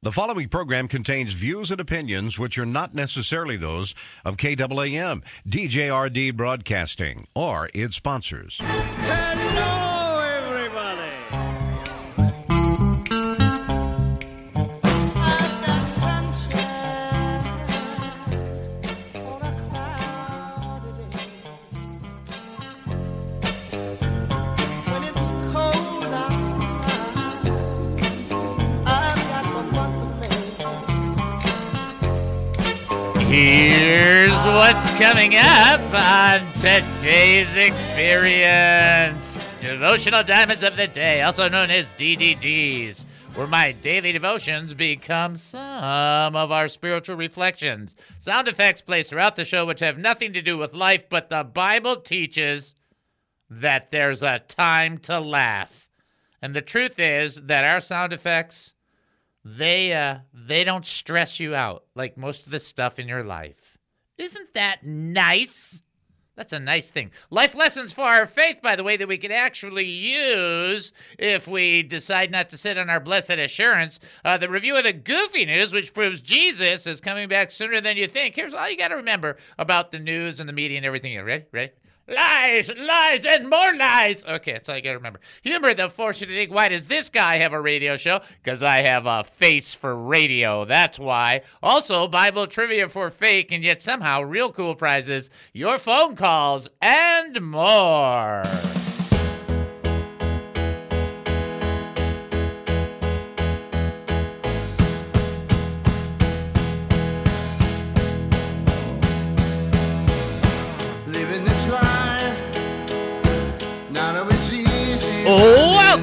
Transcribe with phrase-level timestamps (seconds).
[0.00, 6.36] The following program contains views and opinions which are not necessarily those of KAAM, DJRD
[6.36, 8.60] Broadcasting, or its sponsors.
[34.98, 43.04] Coming up on today's experience Devotional Diamonds of the Day, also known as DDDs,
[43.36, 47.94] where my daily devotions become some of our spiritual reflections.
[48.18, 51.44] Sound effects placed throughout the show, which have nothing to do with life, but the
[51.44, 52.74] Bible teaches
[53.48, 55.88] that there's a time to laugh.
[56.42, 58.74] And the truth is that our sound effects
[59.44, 63.67] they uh they don't stress you out like most of the stuff in your life.
[64.18, 65.82] Isn't that nice?
[66.38, 67.10] That's a nice thing.
[67.30, 71.82] Life lessons for our faith, by the way, that we can actually use if we
[71.82, 73.98] decide not to sit on our blessed assurance.
[74.24, 77.96] Uh, the review of the goofy news, which proves Jesus is coming back sooner than
[77.96, 78.36] you think.
[78.36, 81.20] Here's all you got to remember about the news and the media and everything.
[81.20, 81.72] Ready?
[82.08, 84.24] Lies, lies, and more lies.
[84.24, 85.20] Okay, that's all you got to remember.
[85.42, 88.20] Humor, the fortune to why does this guy have a radio show?
[88.42, 90.64] Because I have a face for radio.
[90.64, 91.42] That's why.
[91.62, 97.42] Also, Bible trivia for fake, and yet somehow real cool prizes, your phone calls, and
[97.42, 98.42] more.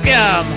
[0.06, 0.54] Welcome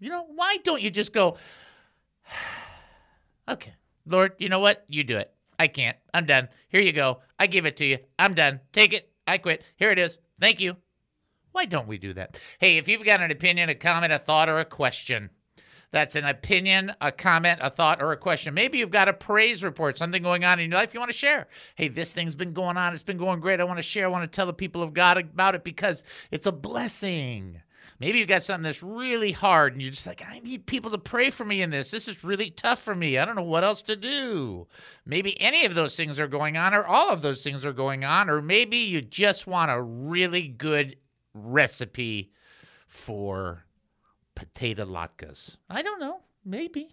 [0.01, 1.37] You know, why don't you just go,
[3.51, 3.75] okay,
[4.07, 4.87] Lord, you know what?
[4.89, 5.31] You do it.
[5.59, 5.99] I can't.
[6.15, 6.49] I'm done.
[6.71, 7.21] Here you go.
[7.39, 7.99] I give it to you.
[8.19, 8.61] I'm done.
[8.73, 9.13] Take it.
[9.27, 9.63] I quit.
[9.77, 10.17] Here it is.
[10.41, 10.77] Thank you.
[11.55, 12.37] Why don't we do that?
[12.59, 15.31] Hey, if you've got an opinion, a comment, a thought, or a question,
[15.93, 18.55] that's an opinion, a comment, a thought, or a question.
[18.55, 21.17] Maybe you've got a praise report, something going on in your life you want to
[21.17, 21.47] share.
[21.77, 22.93] Hey, this thing's been going on.
[22.93, 23.61] It's been going great.
[23.61, 24.07] I want to share.
[24.07, 27.61] I want to tell the people of God about it because it's a blessing.
[28.01, 30.99] Maybe you've got something that's really hard and you're just like, I need people to
[30.99, 31.93] pray for me in this.
[31.93, 33.17] This is really tough for me.
[33.17, 34.67] I don't know what else to do.
[35.07, 38.05] Maybe any of those things are going on, or all of those things are going
[38.05, 40.97] on, or maybe you just want a really good
[41.35, 42.33] recipe
[42.87, 43.65] for
[44.35, 45.59] potato latkes.
[45.69, 46.21] I don't know.
[46.45, 46.89] Maybe.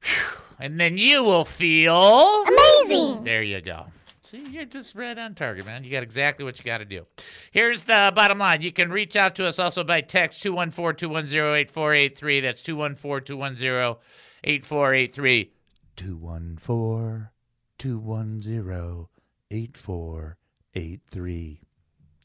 [0.00, 0.38] Phew.
[0.58, 3.22] And then you will feel Amazing!
[3.22, 3.86] there you go.
[4.32, 5.84] See, you're just right on target, man.
[5.84, 7.04] You got exactly what you got to do.
[7.50, 8.62] Here's the bottom line.
[8.62, 12.40] You can reach out to us also by text 214 210 8483.
[12.40, 13.96] That's 214 210
[14.42, 15.52] 8483.
[15.96, 17.28] 214
[17.76, 19.06] 210
[19.50, 21.61] 8483.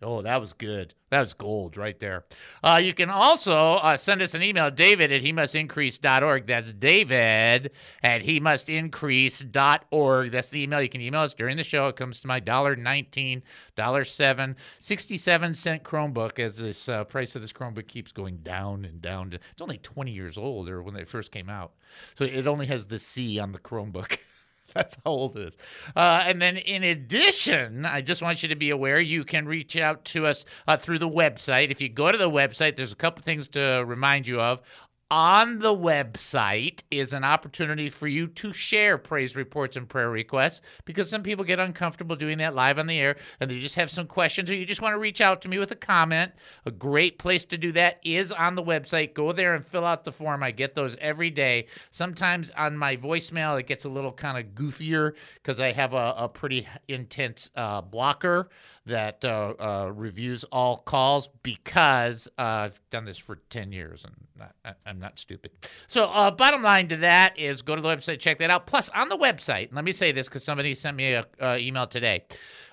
[0.01, 0.93] Oh, that was good.
[1.09, 2.25] That was gold right there.
[2.63, 5.53] Uh, you can also uh, send us an email, david at he must.
[5.53, 7.71] That's david
[8.03, 8.67] at he must.
[8.67, 10.81] That's the email.
[10.81, 11.87] You can email us during the show.
[11.87, 13.41] It comes to my $1.19,
[13.75, 19.01] $7, 67 cent Chromebook as this uh, price of this Chromebook keeps going down and
[19.01, 19.33] down.
[19.33, 21.71] It's only 20 years old or when it first came out.
[22.13, 24.19] So it only has the C on the Chromebook.
[24.77, 25.57] That's how old it is.
[25.95, 29.75] Uh, and then, in addition, I just want you to be aware you can reach
[29.75, 31.71] out to us uh, through the website.
[31.71, 34.61] If you go to the website, there's a couple things to remind you of.
[35.09, 40.59] On the website is an opportunity for you to share praise reports and prayer requests
[40.83, 43.89] because some people get uncomfortable doing that live on the air and they just have
[43.89, 46.33] some questions or you just want to reach out to me with a comment.
[46.65, 49.13] A great place to do that is on the website.
[49.13, 50.43] Go there and fill out the form.
[50.43, 51.67] I get those every day.
[51.89, 56.15] Sometimes on my voicemail, it gets a little kind of goofier because I have a,
[56.17, 58.49] a pretty intense uh, blocker
[58.85, 64.55] that uh, uh, reviews all calls because I've done this for 10 years and not,
[64.65, 65.51] I- I'm not stupid.
[65.87, 68.67] So, uh, bottom line to that is go to the website, check that out.
[68.67, 71.87] Plus, on the website, let me say this because somebody sent me an uh, email
[71.87, 72.23] today.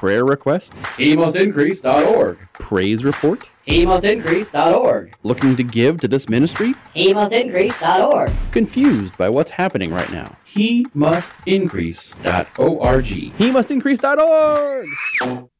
[0.01, 0.74] Prayer request?
[0.98, 2.50] HeMustIncrease.org.
[2.53, 3.48] Praise report?
[3.68, 5.13] HeMustIncrease.org.
[5.21, 6.74] Looking to give to this ministry?
[6.95, 8.31] HeMustIncrease.org.
[8.51, 10.36] Confused by what's happening right now?
[10.48, 13.06] HeMustIncrease.org.
[13.06, 15.50] HeMustIncrease.org.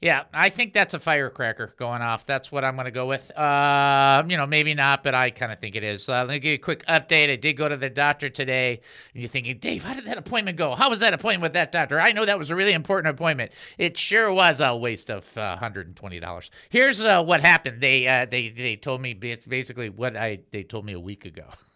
[0.00, 2.24] Yeah, I think that's a firecracker going off.
[2.24, 3.36] That's what I'm going to go with.
[3.36, 6.08] Uh, you know, maybe not, but I kind of think it is.
[6.08, 7.32] Uh, let me give you a quick update.
[7.32, 8.80] I did go to the doctor today,
[9.12, 10.76] and you're thinking, Dave, how did that appointment go?
[10.76, 12.00] How was that appointment with that doctor?
[12.00, 13.50] I know that was a really important appointment.
[13.76, 16.50] It sure was a waste of uh, $120.
[16.68, 17.80] Here's uh, what happened.
[17.80, 21.46] They uh, they they told me basically what I they told me a week ago.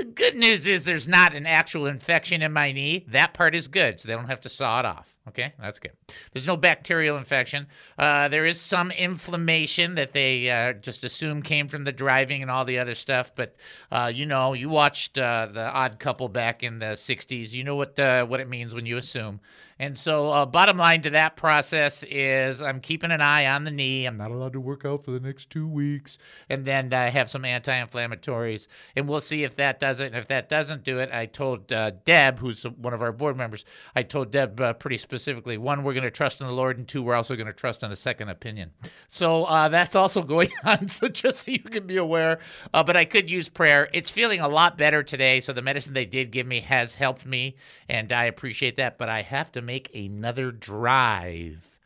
[0.00, 3.04] The good news is there's not an actual infection in my knee.
[3.08, 5.14] That part is good, so they don't have to saw it off.
[5.28, 5.92] Okay, that's good.
[6.32, 7.66] There's no bacterial infection.
[7.98, 12.50] Uh, there is some inflammation that they uh, just assume came from the driving and
[12.50, 13.32] all the other stuff.
[13.36, 13.56] But
[13.92, 17.52] uh, you know, you watched uh, the Odd Couple back in the '60s.
[17.52, 19.38] You know what uh, what it means when you assume.
[19.80, 23.70] And so, uh, bottom line to that process is I'm keeping an eye on the
[23.70, 24.04] knee.
[24.04, 26.18] I'm not allowed to work out for the next two weeks,
[26.50, 30.08] and then I have some anti-inflammatories, and we'll see if that does it.
[30.08, 33.38] And if that doesn't do it, I told uh, Deb, who's one of our board
[33.38, 33.64] members,
[33.96, 36.86] I told Deb uh, pretty specifically: one, we're going to trust in the Lord, and
[36.86, 38.72] two, we're also going to trust in a second opinion.
[39.08, 40.88] So uh, that's also going on.
[40.88, 42.40] So just so you can be aware,
[42.74, 43.88] uh, but I could use prayer.
[43.94, 45.40] It's feeling a lot better today.
[45.40, 47.56] So the medicine they did give me has helped me,
[47.88, 48.98] and I appreciate that.
[48.98, 51.78] But I have to make another drive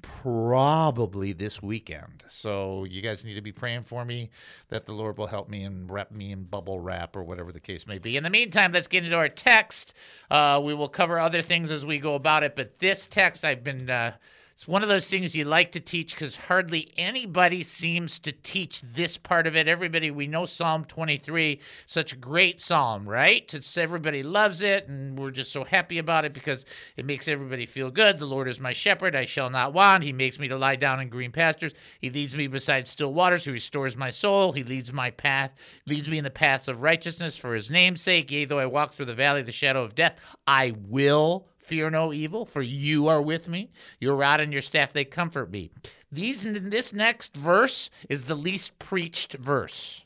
[0.00, 2.24] probably this weekend.
[2.26, 4.30] So you guys need to be praying for me
[4.70, 7.60] that the Lord will help me and wrap me in bubble wrap or whatever the
[7.60, 8.16] case may be.
[8.16, 9.92] In the meantime, let's get into our text.
[10.30, 13.62] Uh, we will cover other things as we go about it, but this text I've
[13.62, 13.90] been.
[13.90, 14.12] Uh,
[14.58, 18.82] it's one of those things you like to teach because hardly anybody seems to teach
[18.82, 19.68] this part of it.
[19.68, 23.54] Everybody, we know Psalm 23, such a great psalm, right?
[23.54, 26.64] It's everybody loves it, and we're just so happy about it because
[26.96, 28.18] it makes everybody feel good.
[28.18, 30.02] The Lord is my shepherd; I shall not want.
[30.02, 31.72] He makes me to lie down in green pastures.
[32.00, 33.44] He leads me beside still waters.
[33.44, 34.50] He restores my soul.
[34.50, 35.52] He leads my path,
[35.86, 38.28] leads me in the paths of righteousness for His name's sake.
[38.32, 41.90] Yea, though I walk through the valley of the shadow of death, I will fear
[41.90, 43.70] no evil, for you are with me.
[44.00, 45.70] Your rod and your staff, they comfort me.
[46.10, 50.04] These this next verse is the least preached verse.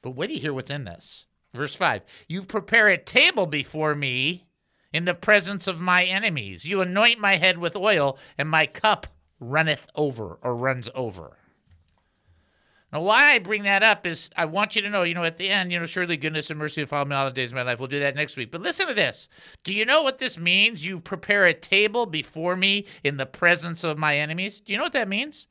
[0.00, 1.26] But wait you hear what's in this.
[1.52, 4.46] Verse 5 You prepare a table before me
[4.92, 6.64] in the presence of my enemies.
[6.64, 9.06] You anoint my head with oil, and my cup
[9.38, 11.36] runneth over or runs over.
[12.94, 15.36] Now, why I bring that up is I want you to know, you know, at
[15.36, 17.56] the end, you know, surely goodness and mercy will follow me all the days of
[17.56, 17.80] my life.
[17.80, 18.52] We'll do that next week.
[18.52, 19.28] But listen to this.
[19.64, 20.86] Do you know what this means?
[20.86, 24.60] You prepare a table before me in the presence of my enemies.
[24.60, 25.48] Do you know what that means?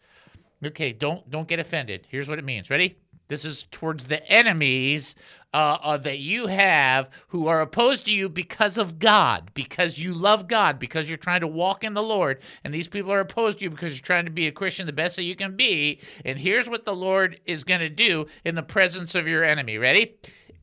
[0.66, 2.08] Okay, don't don't get offended.
[2.10, 2.70] Here's what it means.
[2.70, 2.96] Ready?
[3.28, 5.16] This is towards the enemies
[5.54, 10.14] uh, uh, that you have who are opposed to you because of God, because you
[10.14, 12.42] love God, because you're trying to walk in the Lord.
[12.64, 14.94] And these people are opposed to you because you're trying to be a Christian the
[14.94, 16.00] best that you can be.
[16.26, 19.78] And here's what the Lord is going to do in the presence of your enemy.
[19.78, 20.16] Ready?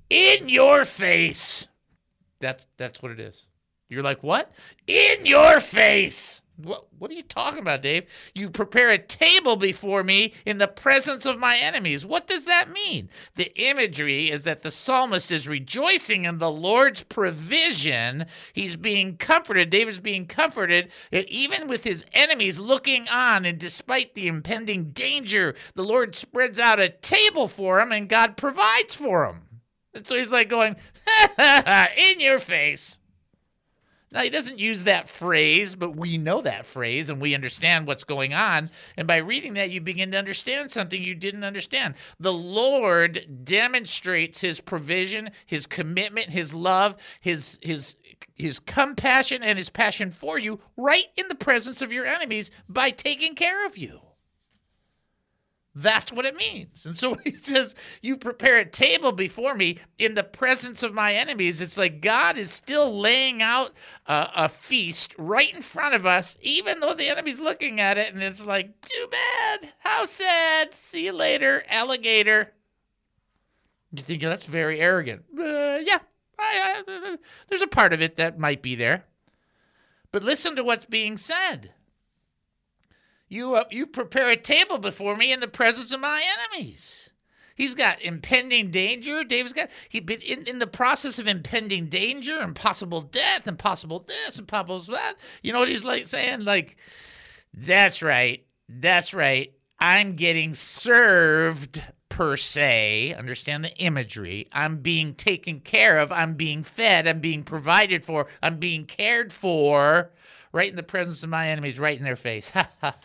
[0.09, 1.69] In your face.
[2.41, 3.47] That's that's what it is.
[3.89, 4.53] You're like, what?
[4.87, 6.43] In your face.
[6.65, 8.05] What, what are you talking about, Dave?
[8.35, 12.05] You prepare a table before me in the presence of my enemies.
[12.05, 13.11] What does that mean?
[13.35, 18.27] The imagery is that the psalmist is rejoicing in the Lord's provision.
[18.53, 19.71] He's being comforted.
[19.71, 25.55] David's being comforted, eh, even with his enemies looking on, and despite the impending danger,
[25.75, 29.43] the Lord spreads out a table for him and God provides for him.
[29.95, 30.77] And so he's like going,
[31.39, 33.00] in your face.
[34.13, 38.03] Now, he doesn't use that phrase, but we know that phrase and we understand what's
[38.03, 38.71] going on.
[38.97, 41.95] And by reading that, you begin to understand something you didn't understand.
[42.19, 47.95] The Lord demonstrates his provision, his commitment, his love, his, his,
[48.35, 52.91] his compassion, and his passion for you right in the presence of your enemies by
[52.91, 54.01] taking care of you.
[55.81, 56.85] That's what it means.
[56.85, 61.15] And so he says, You prepare a table before me in the presence of my
[61.15, 63.71] enemies, it's like God is still laying out
[64.07, 68.13] a, a feast right in front of us, even though the enemy's looking at it.
[68.13, 69.73] And it's like, Too bad.
[69.79, 70.75] How sad.
[70.75, 72.53] See you later, alligator.
[73.93, 75.25] You think that's very arrogant.
[75.37, 75.99] Uh, yeah,
[76.39, 77.17] I, I,
[77.49, 79.05] there's a part of it that might be there.
[80.13, 81.73] But listen to what's being said.
[83.31, 86.23] You, uh, you prepare a table before me in the presence of my
[86.53, 87.11] enemies.
[87.55, 89.23] He's got impending danger.
[89.23, 93.59] David's got he been in, in the process of impending danger and possible death and
[93.59, 95.15] possible this and possible that.
[95.43, 96.45] You know what he's like saying?
[96.45, 96.79] Like,
[97.55, 98.45] that's right.
[98.69, 99.53] That's right.
[99.79, 103.15] I'm getting served per se.
[103.15, 104.49] Understand the imagery.
[104.53, 106.11] I'm being taken care of.
[106.11, 107.07] I'm being fed.
[107.07, 108.27] I'm being provided for.
[108.43, 110.11] I'm being cared for
[110.53, 112.53] right in the presence of my enemies, right in their face.
[112.83, 112.99] it's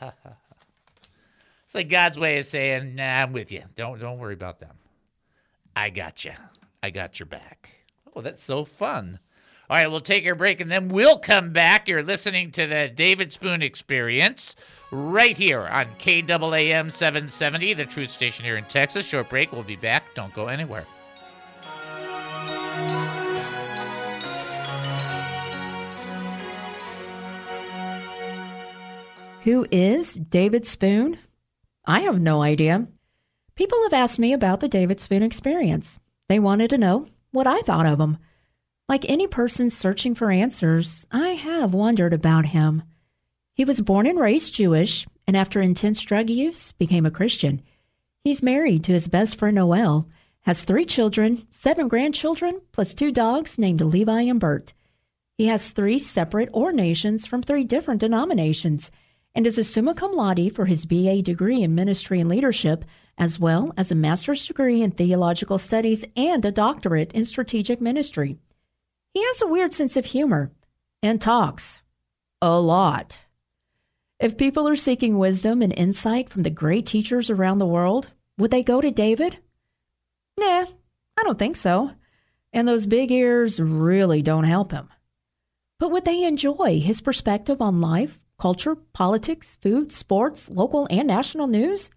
[1.73, 3.63] like God's way of saying, "Nah, I'm with you.
[3.75, 4.75] Don't don't worry about them.
[5.75, 6.33] I got you.
[6.81, 7.69] I got your back."
[8.15, 9.19] Oh, that's so fun.
[9.67, 11.87] All right, we'll take our break and then we'll come back.
[11.87, 14.55] You're listening to the David Spoon Experience
[14.91, 19.07] right here on KAAM 770, the truth station here in Texas.
[19.07, 19.51] Short break.
[19.51, 20.03] We'll be back.
[20.13, 20.85] Don't go anywhere.
[29.45, 31.19] Who is David Spoon?
[31.85, 32.87] I have no idea.
[33.53, 35.99] People have asked me about the David Spoon experience.
[36.27, 38.17] They wanted to know what I thought of him.
[38.89, 42.81] Like any person searching for answers, I have wondered about him.
[43.53, 47.61] He was born and raised Jewish, and after intense drug use, became a Christian.
[48.23, 50.09] He's married to his best friend Noel,
[50.41, 54.73] has three children, seven grandchildren, plus two dogs named Levi and Bert.
[55.37, 58.89] He has three separate ordinations from three different denominations
[59.35, 62.85] and is a summa cum laude for his BA degree in ministry and leadership,
[63.17, 68.39] as well as a master's degree in theological studies and a doctorate in strategic ministry.
[69.13, 70.51] He has a weird sense of humor
[71.03, 71.81] and talks
[72.41, 73.19] a lot.
[74.19, 78.51] If people are seeking wisdom and insight from the great teachers around the world, would
[78.51, 79.37] they go to David?
[80.37, 80.65] Nah,
[81.17, 81.91] I don't think so.
[82.53, 84.89] And those big ears really don't help him.
[85.79, 91.47] But would they enjoy his perspective on life, culture, politics, food, sports, local and national
[91.47, 91.89] news?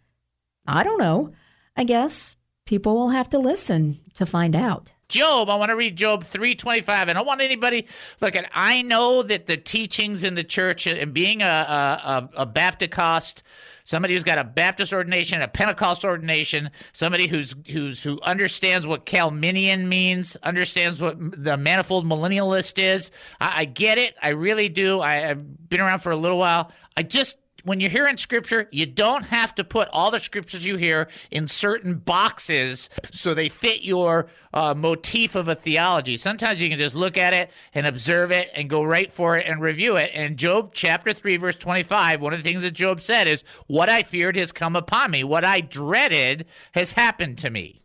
[0.66, 1.32] I don't know.
[1.76, 4.92] I guess people will have to listen to find out.
[5.08, 7.08] Job, I want to read Job 325.
[7.08, 7.86] I don't want anybody
[8.20, 12.46] look at I know that the teachings in the church and being a a, a,
[12.46, 13.42] Baptist
[13.88, 19.06] somebody who's got a Baptist ordination, a Pentecost ordination, somebody who's who's who understands what
[19.06, 23.10] Calminian means, understands what the manifold millennialist is.
[23.40, 24.14] I, I get it.
[24.22, 25.00] I really do.
[25.00, 26.70] I, I've been around for a little while.
[26.96, 30.76] I just when you're hearing scripture, you don't have to put all the scriptures you
[30.76, 36.16] hear in certain boxes so they fit your uh, motif of a theology.
[36.16, 39.46] Sometimes you can just look at it and observe it and go right for it
[39.46, 40.10] and review it.
[40.14, 43.88] And Job chapter 3, verse 25, one of the things that Job said is, What
[43.88, 47.82] I feared has come upon me, what I dreaded has happened to me.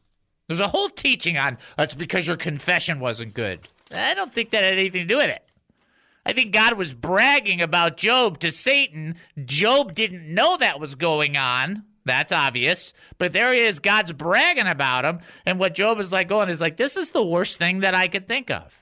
[0.47, 3.67] There's a whole teaching on that's because your confession wasn't good.
[3.91, 5.43] I don't think that had anything to do with it.
[6.25, 9.15] I think God was bragging about Job to Satan.
[9.43, 11.83] Job didn't know that was going on.
[12.05, 12.93] That's obvious.
[13.17, 13.79] But there he is.
[13.79, 15.19] God's bragging about him.
[15.45, 18.07] And what Job is like going is like, this is the worst thing that I
[18.07, 18.77] could think of.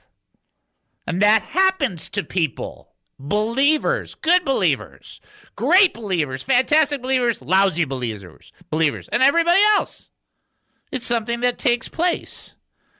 [1.06, 2.88] And that happens to people.
[3.18, 5.20] Believers, good believers,
[5.54, 10.10] great believers, fantastic believers, lousy believers, believers, and everybody else.
[10.90, 12.54] It's something that takes place.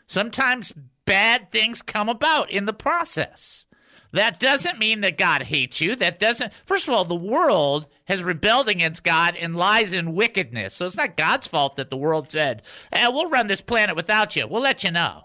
[0.07, 0.73] Sometimes
[1.07, 3.67] bad things come about in the process.
[4.12, 5.97] That doesn't mean that God hates you.
[5.97, 10.75] That doesn't, first of all, the world has rebelled against God and lies in wickedness.
[10.75, 14.37] So it's not God's fault that the world said, eh, we'll run this planet without
[14.37, 14.47] you.
[14.47, 15.25] We'll let you know.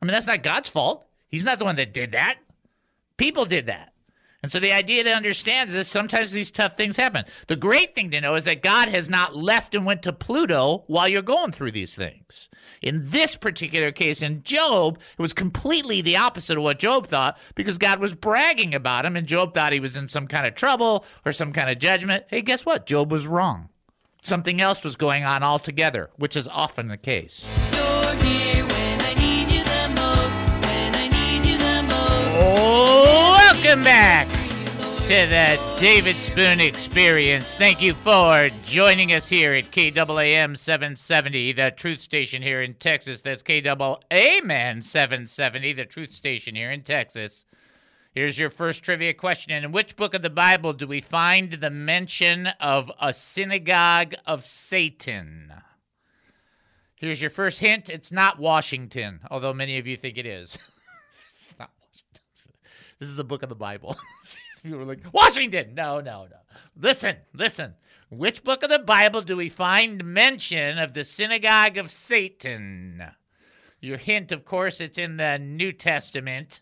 [0.00, 1.06] I mean, that's not God's fault.
[1.28, 2.38] He's not the one that did that.
[3.16, 3.89] People did that.
[4.42, 7.24] And so the idea to understand is sometimes these tough things happen.
[7.48, 10.84] The great thing to know is that God has not left and went to Pluto
[10.86, 12.48] while you're going through these things.
[12.80, 17.38] In this particular case, in Job, it was completely the opposite of what Job thought
[17.54, 20.54] because God was bragging about him, and Job thought he was in some kind of
[20.54, 22.24] trouble or some kind of judgment.
[22.28, 22.86] Hey, guess what?
[22.86, 23.68] Job was wrong.
[24.22, 27.46] Something else was going on altogether, which is often the case.
[33.70, 34.26] Welcome back
[35.04, 37.54] to the David Spoon Experience.
[37.54, 43.20] Thank you for joining us here at KAAM 770, the truth station here in Texas.
[43.20, 47.46] That's KAAM 770, the truth station here in Texas.
[48.12, 49.52] Here's your first trivia question.
[49.52, 54.46] In which book of the Bible do we find the mention of a synagogue of
[54.46, 55.52] Satan?
[56.96, 57.88] Here's your first hint.
[57.88, 60.58] It's not Washington, although many of you think it is.
[61.08, 61.70] it's not.
[63.00, 63.96] This is a book of the Bible.
[64.62, 65.74] People were like, Washington!
[65.74, 66.36] No, no, no.
[66.78, 67.72] Listen, listen.
[68.10, 73.02] Which book of the Bible do we find mention of the synagogue of Satan?
[73.80, 76.60] Your hint, of course, it's in the New Testament.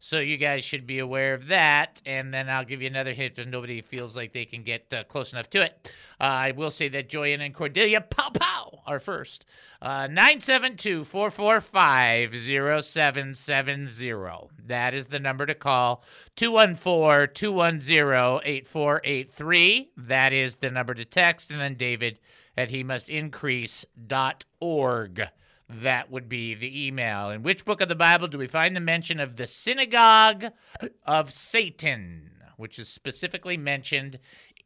[0.00, 2.00] So you guys should be aware of that.
[2.06, 5.04] And then I'll give you another hint if nobody feels like they can get uh,
[5.04, 5.90] close enough to it.
[6.20, 9.44] Uh, I will say that Joyanne and Cordelia Pow Pow are first.
[9.82, 14.48] Uh, 972 445 0770.
[14.66, 16.04] That is the number to call.
[16.36, 19.90] 214 210 8483.
[19.96, 21.50] That is the number to text.
[21.50, 22.20] And then David
[22.56, 23.88] at he must increase.org.
[25.68, 27.30] That would be the email.
[27.30, 30.46] In which book of the Bible do we find the mention of the synagogue
[31.06, 34.18] of Satan, which is specifically mentioned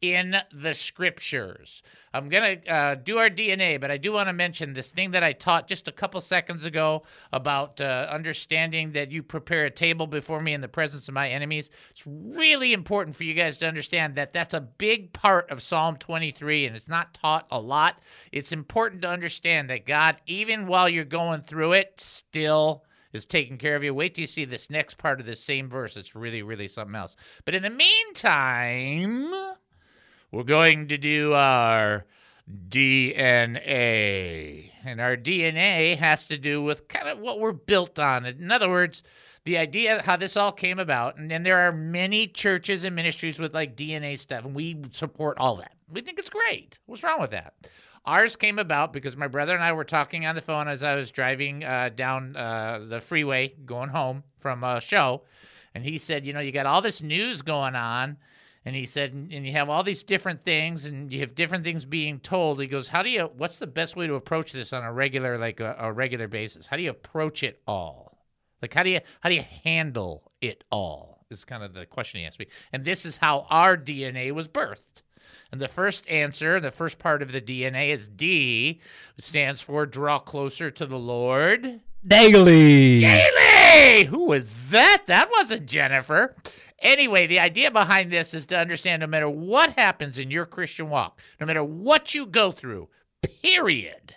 [0.02, 1.82] in the scriptures?
[2.12, 5.12] I'm going to uh, do our DNA, but I do want to mention this thing
[5.12, 9.71] that I taught just a couple seconds ago about uh, understanding that you prepare a
[9.71, 11.71] table before me in the presence of my enemies.
[11.90, 15.96] It's really important for you guys to understand that that's a big part of Psalm
[15.96, 18.00] 23, and it's not taught a lot.
[18.33, 23.59] It's important to understand that God, even while you're going through it, still is taking
[23.59, 23.94] care of you.
[23.94, 25.96] Wait till you see this next part of this same verse.
[25.96, 27.16] It's really, really something else.
[27.44, 29.33] But in the meantime,
[30.33, 32.05] we're going to do our
[32.68, 34.71] DNA.
[34.85, 38.27] And our DNA has to do with kind of what we're built on.
[38.27, 39.05] In other words,
[39.45, 41.18] the idea of how this all came about.
[41.18, 45.38] And then there are many churches and ministries with like DNA stuff, and we support
[45.38, 45.73] all that.
[45.90, 46.79] We think it's great.
[46.87, 47.55] What's wrong with that?
[48.05, 50.97] Ours came about because my brother and I were talking on the phone as I
[50.97, 55.23] was driving uh, down uh, the freeway going home from a show.
[55.75, 58.16] And he said, You know, you got all this news going on.
[58.64, 61.85] And he said, And you have all these different things and you have different things
[61.85, 62.61] being told.
[62.61, 65.38] He goes, How do you, what's the best way to approach this on a regular,
[65.38, 66.66] like a, a regular basis?
[66.66, 68.18] How do you approach it all?
[68.61, 71.25] Like, how do you, how do you handle it all?
[71.31, 72.46] Is kind of the question he asked me.
[72.72, 75.03] And this is how our DNA was birthed.
[75.51, 78.81] And the first answer, the first part of the DNA is D,
[79.18, 81.81] stands for draw closer to the Lord.
[82.07, 82.98] Daily.
[82.98, 84.05] Daily!
[84.05, 85.05] Who was that?
[85.07, 86.35] That wasn't Jennifer.
[86.83, 90.90] Anyway, the idea behind this is to understand no matter what happens in your Christian
[90.90, 92.88] walk, no matter what you go through,
[93.42, 94.16] period,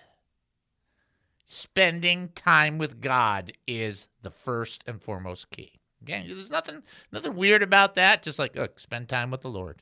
[1.47, 5.79] spending time with God is the first and foremost key.
[6.01, 8.23] Again, there's nothing nothing weird about that.
[8.23, 9.81] Just like, look, spend time with the Lord.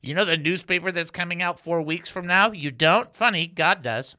[0.00, 2.50] You know the newspaper that's coming out four weeks from now?
[2.50, 3.14] You don't?
[3.14, 4.16] Funny, God does.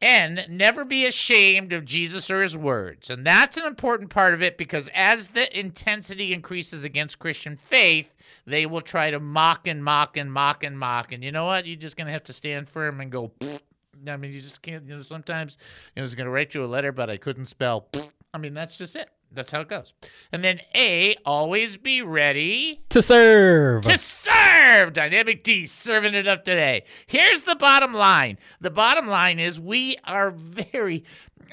[0.00, 3.08] And never be ashamed of Jesus or his words.
[3.08, 8.12] And that's an important part of it because as the intensity increases against Christian faith,
[8.46, 11.12] they will try to mock and mock and mock and mock.
[11.12, 11.66] And you know what?
[11.66, 13.62] You're just going to have to stand firm and go, Pfft.
[14.06, 15.56] I mean, you just can't, you know, sometimes,
[15.94, 17.86] you know, it's going to write you a letter, but I couldn't spell.
[17.92, 18.12] Pfft.
[18.34, 19.08] I mean, that's just it.
[19.34, 19.92] That's how it goes.
[20.32, 23.82] And then A, always be ready To serve.
[23.82, 24.92] to serve.
[24.92, 26.84] Dynamic D serving it up today.
[27.06, 28.38] Here's the bottom line.
[28.60, 31.04] The bottom line is we are very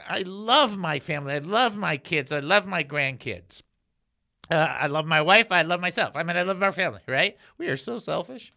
[0.07, 1.33] I love my family.
[1.33, 2.31] I love my kids.
[2.31, 3.61] I love my grandkids.
[4.49, 5.51] Uh, I love my wife.
[5.51, 6.15] I love myself.
[6.15, 7.37] I mean, I love our family, right?
[7.57, 8.51] We are so selfish.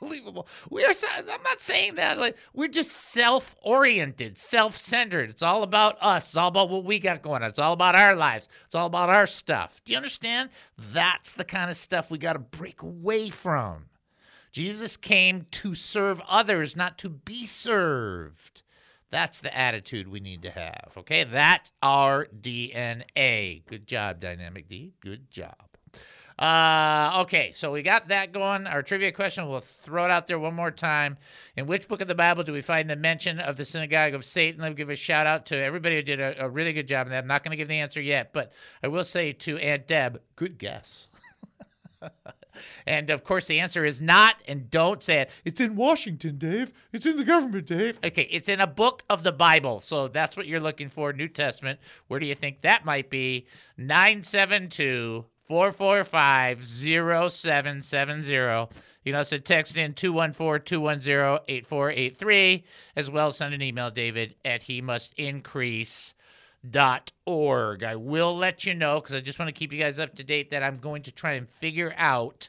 [0.00, 0.48] Unbelievable.
[0.70, 0.92] We are.
[1.16, 2.18] I'm not saying that.
[2.18, 5.30] Like we're just self-oriented, self-centered.
[5.30, 6.28] It's all about us.
[6.28, 7.48] It's all about what we got going on.
[7.48, 8.48] It's all about our lives.
[8.66, 9.80] It's all about our stuff.
[9.84, 10.50] Do you understand?
[10.92, 13.86] That's the kind of stuff we got to break away from.
[14.52, 18.62] Jesus came to serve others, not to be served.
[19.08, 20.92] That's the attitude we need to have.
[20.98, 23.64] Okay, that's our DNA.
[23.66, 24.92] Good job, Dynamic D.
[25.00, 25.69] Good job.
[26.40, 28.66] Uh, okay, so we got that going.
[28.66, 31.18] Our trivia question, we'll throw it out there one more time.
[31.58, 34.24] In which book of the Bible do we find the mention of the synagogue of
[34.24, 34.62] Satan?
[34.62, 37.06] Let me give a shout out to everybody who did a, a really good job
[37.06, 37.18] on that.
[37.18, 40.22] I'm not going to give the answer yet, but I will say to Aunt Deb,
[40.34, 41.08] good guess.
[42.86, 45.30] and of course, the answer is not, and don't say it.
[45.44, 46.72] It's in Washington, Dave.
[46.90, 47.98] It's in the government, Dave.
[48.02, 49.82] Okay, it's in a book of the Bible.
[49.82, 51.80] So that's what you're looking for, New Testament.
[52.08, 53.46] Where do you think that might be?
[53.76, 58.32] 972 445 0770.
[59.02, 64.36] You can also text in 214 210 8483, as well as send an email, David,
[64.44, 66.14] at he must increase
[66.70, 67.82] dot org.
[67.82, 70.22] I will let you know because I just want to keep you guys up to
[70.22, 72.48] date that I'm going to try and figure out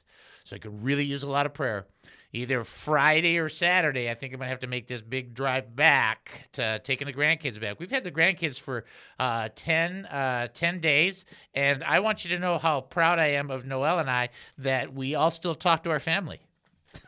[0.51, 1.87] so I could really use a lot of prayer.
[2.33, 6.49] Either Friday or Saturday, I think I'm gonna have to make this big drive back
[6.53, 7.79] to taking the grandkids back.
[7.79, 8.83] We've had the grandkids for
[9.17, 13.49] uh, 10, uh, 10 days, and I want you to know how proud I am
[13.49, 16.41] of Noel and I that we all still talk to our family.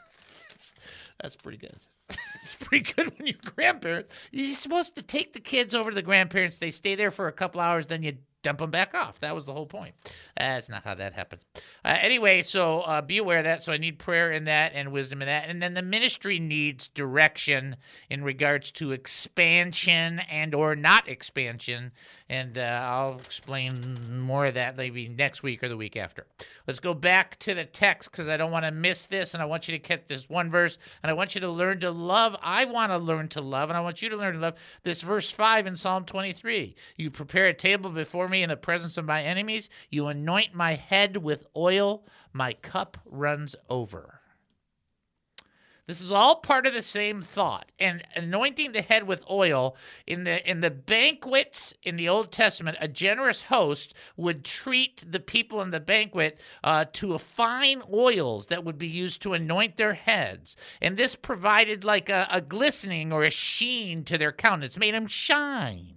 [1.22, 1.76] that's, pretty good.
[2.10, 4.16] it's pretty good when you're grandparents.
[4.32, 6.60] You're supposed to take the kids over to the grandparents.
[6.60, 9.20] They stay there for a couple hours, then you dump them back off.
[9.22, 9.96] That was the whole point.
[10.38, 11.44] That's not how that happens.
[11.84, 13.64] Uh, anyway, so uh, be aware of that.
[13.64, 15.50] So I need prayer in that and wisdom in that.
[15.50, 17.78] And then the ministry needs direction
[18.10, 21.92] in regards to expansion and or not expansion.
[22.30, 26.26] And uh, I'll explain more of that maybe next week or the week after.
[26.68, 29.34] Let's go back to the text because I don't want to miss this.
[29.34, 30.78] And I want you to catch this one verse.
[31.02, 32.36] And I want you to learn to love.
[32.42, 33.70] I want to learn to love.
[33.70, 36.76] And I want you to learn to love this verse 5 in Psalm 23.
[36.98, 39.70] You prepare a table before me in the presence of my enemies.
[39.90, 42.06] You anoint my head with oil.
[42.32, 44.22] My cup runs over.
[45.86, 47.70] This is all part of the same thought.
[47.78, 49.76] And anointing the head with oil
[50.08, 55.20] in the in the banquets in the Old Testament, a generous host would treat the
[55.20, 59.76] people in the banquet uh, to a fine oils that would be used to anoint
[59.76, 64.78] their heads, and this provided like a, a glistening or a sheen to their countenance,
[64.78, 65.96] made them shine.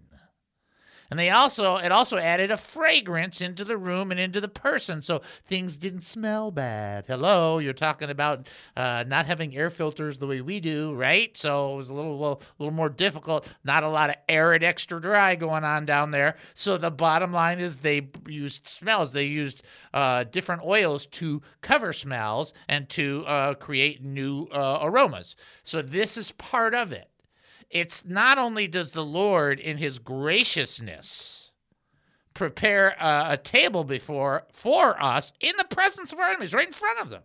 [1.11, 5.03] And they also it also added a fragrance into the room and into the person,
[5.03, 7.07] so things didn't smell bad.
[7.07, 11.37] Hello, you're talking about uh, not having air filters the way we do, right?
[11.37, 13.47] So it was a little, little little more difficult.
[13.65, 16.37] Not a lot of arid extra dry going on down there.
[16.55, 19.13] So the bottom line is they used smells.
[19.13, 19.63] They used
[19.95, 25.37] uh, different oils to cover smells and to uh, create new uh, aromas.
[25.63, 27.09] So this is part of it
[27.71, 31.51] it's not only does the Lord, in His graciousness,
[32.35, 36.73] prepare a, a, table before for us in the presence of our enemies, right in
[36.73, 37.23] front of them,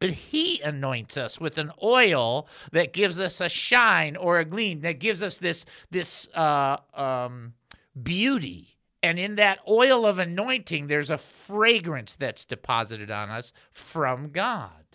[0.00, 4.80] but He anoints us with an oil that gives us a shine or a gleam,
[4.80, 7.54] that gives us this this uh, um,
[8.02, 8.72] beauty.
[9.02, 14.85] And in that oil of anointing, there's a fragrance that's deposited on us from God.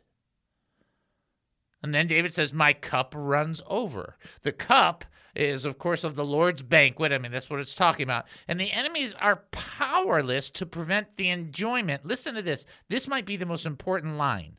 [1.83, 4.17] And then David says, My cup runs over.
[4.43, 7.11] The cup is, of course, of the Lord's banquet.
[7.11, 8.25] I mean, that's what it's talking about.
[8.47, 12.05] And the enemies are powerless to prevent the enjoyment.
[12.05, 12.65] Listen to this.
[12.89, 14.57] This might be the most important line.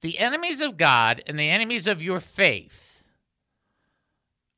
[0.00, 3.02] The enemies of God and the enemies of your faith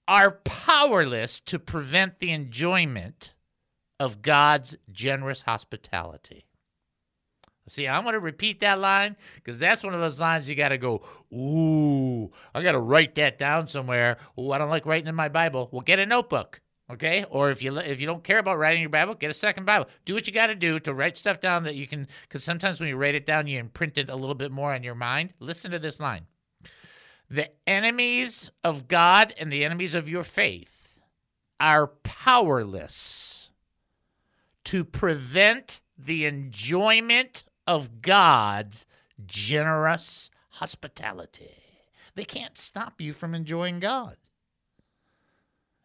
[0.07, 3.35] are powerless to prevent the enjoyment
[4.01, 6.48] of God's generous hospitality.
[7.69, 10.71] See, I'm going to repeat that line because that's one of those lines you got
[10.71, 11.03] to go,
[11.33, 14.19] ooh, I got to write that down somewhere.
[14.39, 15.69] Ooh, I don't like writing in my Bible.
[15.71, 17.25] Well, get a notebook, okay?
[17.31, 19.89] Or if you if you don't care about writing your Bible, get a second Bible.
[20.05, 22.81] Do what you got to do to write stuff down that you can, because sometimes
[22.81, 25.35] when you write it down, you imprint it a little bit more on your mind.
[25.39, 26.27] Listen to this line:
[27.31, 31.01] The enemies of God and the enemies of your faith
[31.61, 33.51] are powerless
[34.65, 38.87] to prevent the enjoyment of God's
[39.27, 41.53] generous hospitality.
[42.15, 44.17] They can't stop you from enjoying God.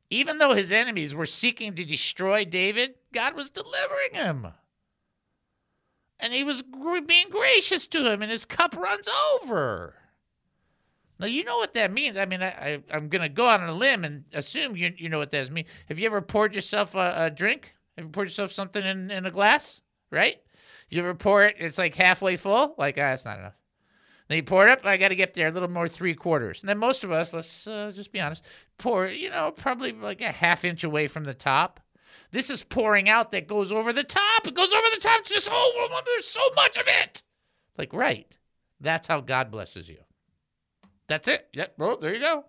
[0.10, 4.48] Even though his enemies were seeking to destroy David, God was delivering him.
[6.19, 6.63] And he was
[7.06, 9.96] being gracious to him, and his cup runs over.
[11.19, 12.15] Now, you know what that means.
[12.15, 14.93] I mean, I, I, am going to go out on a limb and assume you,
[14.96, 15.67] you know what that means.
[15.89, 17.74] Have you ever poured yourself a, a drink?
[17.98, 19.82] Have you poured yourself something in, in a glass?
[20.12, 20.38] Right?
[20.89, 21.56] You pour it?
[21.60, 22.76] It's like halfway full.
[22.78, 23.58] Like, ah, that's not enough.
[24.28, 24.86] Then you pour it up.
[24.86, 26.62] I got to get there a little more three quarters.
[26.62, 28.46] And then most of us, let's uh, just be honest,
[28.78, 31.80] pour, you know, probably like a half inch away from the top.
[32.32, 34.48] This is pouring out that goes over the top.
[34.48, 35.19] It goes over the top.
[35.19, 35.93] It's just over.
[36.06, 37.22] There's so much of it.
[37.78, 38.38] Like, right.
[38.80, 40.00] That's how God blesses you.
[41.08, 41.48] That's it.
[41.54, 41.76] Yep.
[41.80, 42.46] Oh, there you go.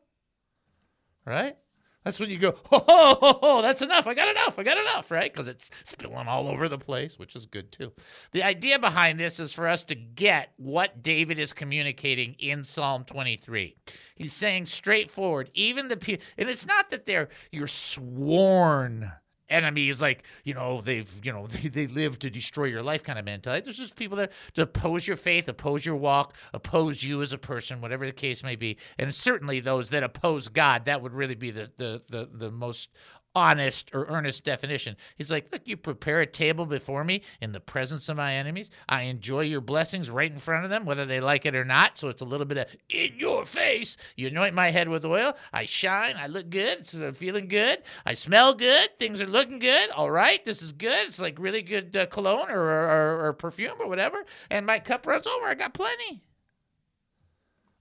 [1.26, 1.56] Right?
[2.04, 4.06] That's when you go, ho, ho, ho, ho, that's enough.
[4.06, 4.58] I got enough.
[4.58, 5.32] I got enough, right?
[5.32, 7.92] Because it's spilling all over the place, which is good too.
[8.32, 13.04] The idea behind this is for us to get what David is communicating in Psalm
[13.04, 13.74] 23.
[14.16, 19.10] He's saying straightforward, even the people, and it's not that they're you're sworn
[19.48, 23.18] enemies, like, you know, they've, you know, they, they live to destroy your life kind
[23.18, 23.64] of mentality.
[23.64, 27.38] There's just people there to oppose your faith, oppose your walk, oppose you as a
[27.38, 28.78] person, whatever the case may be.
[28.98, 32.90] And certainly those that oppose God, that would really be the, the, the, the most
[33.34, 34.96] honest or earnest definition.
[35.16, 38.70] He's like, Look, you prepare a table before me in the presence of my enemies.
[38.88, 41.98] I enjoy your blessings right in front of them, whether they like it or not.
[41.98, 43.96] So it's a little bit of in your face.
[44.16, 45.36] You anoint my head with oil.
[45.52, 46.16] I shine.
[46.16, 46.78] I look good.
[46.78, 47.82] It's uh, feeling good.
[48.06, 48.98] I smell good.
[48.98, 49.90] Things are looking good.
[49.90, 50.44] All right.
[50.44, 51.06] This is good.
[51.08, 54.24] It's like really good uh, cologne or, or, or perfume or whatever.
[54.50, 55.46] And my cup runs over.
[55.46, 56.22] I got plenty.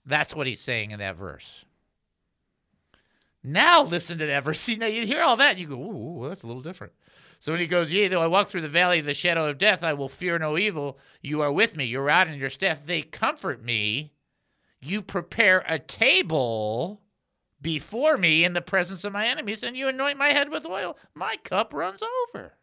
[0.06, 1.66] That's what he's saying in that verse.
[3.44, 4.56] Now listen to that.
[4.56, 6.94] See, now you hear all that, and you go, ooh, that's a little different.
[7.40, 9.58] So when he goes, Yea, though I walk through the valley of the shadow of
[9.58, 10.98] death, I will fear no evil.
[11.22, 11.84] You are with me.
[11.84, 14.14] Your rod and your staff, they comfort me.
[14.80, 17.02] You prepare a table
[17.62, 20.98] before me in the presence of my enemies, and you anoint my head with oil.
[21.14, 22.54] My cup runs over.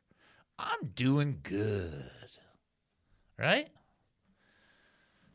[0.58, 2.10] I'm doing good.
[3.38, 3.68] Right?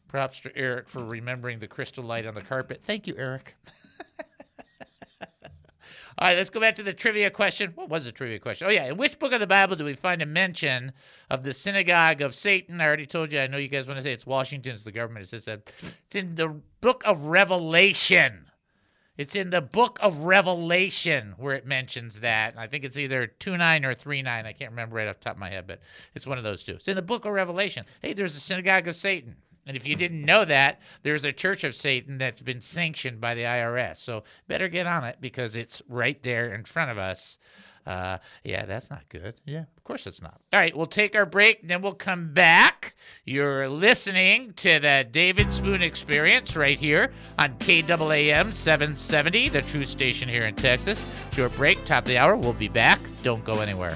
[0.07, 2.81] Props to Eric for remembering the crystal light on the carpet.
[2.83, 3.55] Thank you, Eric.
[6.17, 7.73] All right, let's go back to the trivia question.
[7.75, 8.67] What was the trivia question?
[8.67, 8.85] Oh, yeah.
[8.85, 10.93] In which book of the Bible do we find a mention
[11.29, 12.79] of the synagogue of Satan?
[12.79, 13.39] I already told you.
[13.41, 15.25] I know you guys want to say it's Washington's the government.
[15.25, 15.73] It says that.
[16.05, 18.45] It's in the book of Revelation.
[19.17, 22.57] It's in the book of Revelation where it mentions that.
[22.57, 24.45] I think it's either 2 9 or 3 9.
[24.45, 25.81] I can't remember right off the top of my head, but
[26.13, 26.73] it's one of those two.
[26.75, 27.83] It's in the book of Revelation.
[28.01, 29.35] Hey, there's a synagogue of Satan.
[29.65, 33.33] And if you didn't know that, there's a church of Satan that's been sanctioned by
[33.33, 33.97] the IRS.
[33.97, 37.37] So better get on it because it's right there in front of us.
[37.85, 39.35] Uh, yeah, that's not good.
[39.45, 40.41] Yeah, of course it's not.
[40.51, 42.95] All right, we'll take our break, and then we'll come back.
[43.25, 50.27] You're listening to the David Spoon Experience right here on KAAM 770, the true station
[50.27, 51.05] here in Texas.
[51.31, 52.35] Short break, top of the hour.
[52.35, 52.99] We'll be back.
[53.21, 53.95] Don't go anywhere.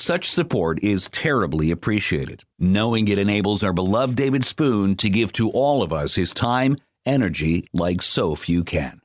[0.00, 5.50] Such support is terribly appreciated, knowing it enables our beloved David Spoon to give to
[5.50, 9.00] all of us his time, energy like so few can.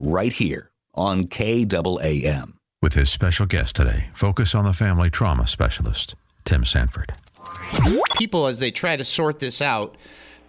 [0.00, 2.54] Right here on KAAM.
[2.82, 7.12] With his special guest today, Focus on the Family Trauma Specialist, Tim Sanford.
[8.16, 9.96] people as they try to sort this out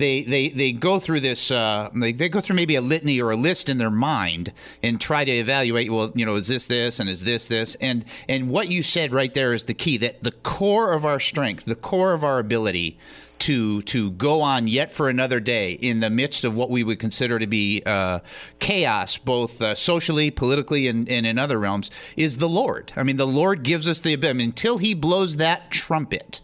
[0.03, 3.31] they they, they go through this uh, they, they go through maybe a litany or
[3.31, 6.99] a list in their mind and try to evaluate well you know is this this
[6.99, 10.21] and is this this and and what you said right there is the key that
[10.21, 12.97] the core of our strength the core of our ability
[13.39, 16.99] to to go on yet for another day in the midst of what we would
[16.99, 18.19] consider to be uh,
[18.59, 22.93] chaos, both uh, socially, politically, and, and in other realms, is the Lord.
[22.95, 24.45] I mean, the Lord gives us the ability.
[24.45, 26.39] until He blows that trumpet,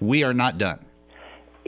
[0.00, 0.84] we are not done.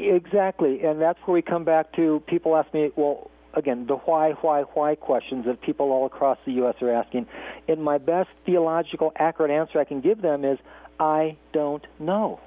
[0.08, 4.32] Exactly, and that's where we come back to people ask me, well, again, the why,
[4.32, 6.76] why, why questions that people all across the U.S.
[6.80, 7.26] are asking.
[7.68, 10.58] And my best theological, accurate answer I can give them is,
[10.98, 12.40] I don't know.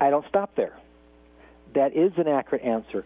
[0.00, 0.76] I don't stop there.
[1.74, 3.04] That is an accurate answer.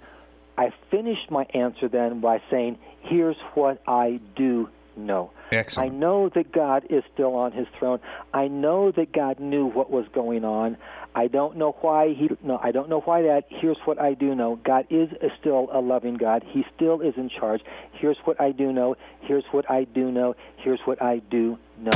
[0.57, 4.69] I finished my answer then by saying, here's what I do
[5.07, 5.31] No.
[5.53, 5.93] Excellent.
[5.93, 7.99] I know that God is still on his throne.
[8.33, 10.77] I know that God knew what was going on.
[11.15, 13.45] I don't know why he no, I don't know why that.
[13.49, 14.61] Here's what I do know.
[14.65, 16.45] God is a still a loving God.
[16.47, 17.63] He still is in charge.
[17.93, 18.97] Here's what I do know.
[19.21, 20.37] Here's what I do know.
[20.57, 21.91] Here's what I do know.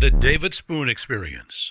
[0.00, 1.64] The David Spoon Experience.